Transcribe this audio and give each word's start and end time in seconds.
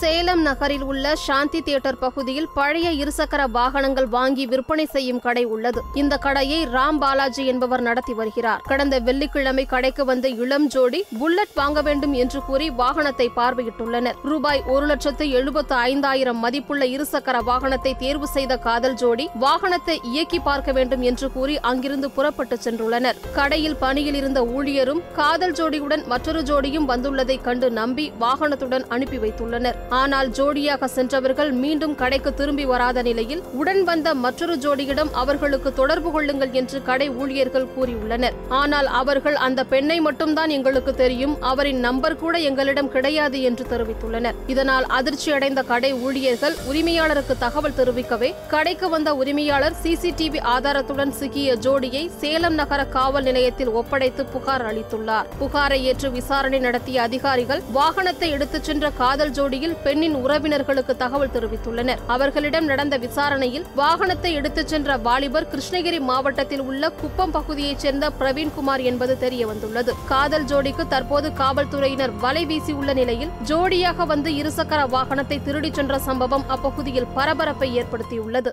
சேலம் 0.00 0.42
நகரில் 0.46 0.82
உள்ள 0.82 1.14
சாந்தி 1.24 1.60
தியேட்டர் 1.66 1.98
பகுதியில் 1.98 2.48
பழைய 2.54 2.88
இருசக்கர 3.02 3.42
வாகனங்கள் 3.56 4.08
வாங்கி 4.14 4.46
விற்பனை 4.46 4.86
செய்யும் 4.86 5.20
கடை 5.20 5.44
உள்ளது. 5.44 5.80
இந்த 5.94 6.14
கடையை 6.16 6.66
ராம் 6.66 6.98
பாலாஜி 7.02 7.46
என்பவர் 7.46 7.84
நடத்தி 7.88 8.14
வருகிறார். 8.20 8.62
கடந்த 8.70 8.98
வெள்ளிக்கிழமை 9.00 9.64
கடைக்கு 9.66 10.04
வந்த 10.04 10.28
இளம் 10.28 10.66
ஜோடி 10.66 11.00
புல்லட் 11.18 11.54
வாங்க 11.54 11.82
வேண்டும் 11.82 12.12
என்று 12.12 12.40
கூறி 12.42 12.70
வாகனத்தை 12.70 13.28
பார்வையிட்டுள்ளனர். 13.36 14.18
ரூபாய் 14.22 14.62
ஒரு 14.74 14.86
லட்சத்து 14.86 15.30
எழுபத்து 15.30 15.74
ஐந்தாயிரம் 15.74 16.38
மதிப்புள்ள 16.38 16.84
இருசக்கர 16.84 17.36
வாகனத்தை 17.50 17.96
தேர்வு 17.96 18.28
செய்த 18.28 18.58
காதல் 18.58 18.94
ஜோடி 18.94 19.28
வாகனத்தை 19.40 19.98
இயக்கி 20.12 20.40
பார்க்க 20.40 20.72
வேண்டும் 20.72 21.00
என்று 21.02 21.30
கூறி 21.30 21.60
அங்கிருந்து 21.60 22.10
புறப்பட்டு 22.10 22.58
சென்றுள்ளனர். 22.64 23.20
கடையில் 23.34 23.80
பணியில் 23.84 24.14
இருந்த 24.14 24.42
ஊழியரும் 24.42 25.02
காதல் 25.20 25.56
ஜோடியுடன் 25.60 26.06
மற்றொரு 26.06 26.42
ஜோடியும் 26.42 26.90
வந்துள்ளதை 26.92 27.38
கண்டு 27.42 27.70
நம்பி 27.70 28.12
வாகனத்துடன் 28.20 28.86
அனுப்பி 28.88 29.18
வைத்துள்ளனர். 29.18 29.80
ஆனால் 30.00 30.28
ஜோடியாக 30.38 30.88
சென்றவர்கள் 30.96 31.50
மீண்டும் 31.62 31.94
கடைக்கு 32.02 32.30
திரும்பி 32.40 32.64
வராத 32.72 32.98
நிலையில் 33.08 33.42
உடன் 33.60 33.82
வந்த 33.88 34.14
மற்றொரு 34.24 34.56
ஜோடியிடம் 34.64 35.10
அவர்களுக்கு 35.22 35.72
தொடர்பு 35.80 36.10
கொள்ளுங்கள் 36.14 36.52
என்று 36.60 36.78
கடை 36.88 37.08
ஊழியர்கள் 37.22 37.68
கூறியுள்ளனர். 37.74 38.36
ஆனால் 38.60 38.88
அவர்கள் 39.00 39.36
அந்த 39.46 39.60
பெண்ணை 39.72 39.98
மட்டும்தான் 40.06 40.54
எங்களுக்கு 40.56 40.94
தெரியும் 41.02 41.34
அவரின் 41.50 41.80
நம்பர் 41.86 42.18
கூட 42.22 42.34
எங்களிடம் 42.50 42.90
கிடையாது 42.94 43.40
என்று 43.48 43.66
தெரிவித்துள்ளனர். 43.72 44.38
இதனால் 44.54 44.86
அதிர்ச்சியடைந்த 44.98 45.62
கடை 45.72 45.92
ஊழியர்கள் 46.06 46.56
உரிமையாளருக்கு 46.70 47.36
தகவல் 47.44 47.78
தெரிவிக்கவே 47.80 48.30
கடைக்கு 48.54 48.88
வந்த 48.94 49.12
உரிமையாளர் 49.22 49.78
சிசிடிவி 49.82 50.42
ஆதாரத்துடன் 50.54 51.14
சிக்கிய 51.20 51.56
ஜோடியை 51.66 52.04
சேலம் 52.22 52.58
நகர 52.62 52.80
காவல் 52.96 53.26
நிலையத்தில் 53.28 53.72
ஒப்படைத்து 53.80 54.24
புகார் 54.34 54.66
அளித்துள்ளார். 54.70 55.28
புகாரை 55.42 55.80
ஏற்று 55.90 56.10
விசாரணை 56.18 56.58
நடத்திய 56.58 57.02
அதிகாரிகள் 57.08 57.62
வாகனத்தை 57.78 58.30
எடுத்துச் 58.36 58.68
சென்ற 58.68 58.90
காதல் 59.02 59.32
ஜோடியில் 59.38 59.73
பெண்ணின் 59.82 60.14
உறவினர்களுக்கு 60.14 60.96
தகவல் 60.96 61.32
தெரிவித்துள்ளனர். 61.34 61.98
அவர்களிடம் 62.06 62.64
நடந்த 62.64 62.96
விசாரணையில் 62.96 63.66
வாகனத்தை 63.76 64.32
எடுத்துச் 64.32 64.68
சென்ற 64.68 64.96
வாலிபர் 64.96 65.48
கிருஷ்ணகிரி 65.52 66.00
மாவட்டத்தில் 66.00 66.60
உள்ள 66.60 66.90
குப்பம் 66.90 67.30
பகுதியைச் 67.30 67.78
சேர்ந்த 67.78 68.10
பிரவீன்குமார் 68.20 68.82
என்பது 68.82 69.18
தெரிய 69.18 69.46
வந்துள்ளது 69.46 69.94
காதல் 70.06 70.44
ஜோடிக்கு 70.44 70.86
தற்போது 70.86 71.32
காவல்துறையினர் 71.32 72.16
வலை 72.16 72.44
வீசியுள்ள 72.46 72.92
நிலையில் 72.92 73.30
ஜோடியாக 73.46 74.06
வந்து 74.06 74.30
இருசக்கர 74.30 74.88
வாகனத்தை 74.88 75.42
திருடிச் 75.42 75.74
சென்ற 75.74 75.98
சம்பவம் 75.98 76.44
அப்பகுதியில் 76.48 77.12
பரபரப்பை 77.14 77.70
ஏற்படுத்தியுள்ளது. 77.78 78.52